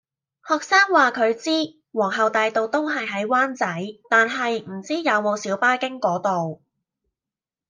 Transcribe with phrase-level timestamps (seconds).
[0.47, 3.67] 學生話佢知皇后大道東係喺灣仔，
[4.09, 6.63] 但係唔知有冇小巴經嗰度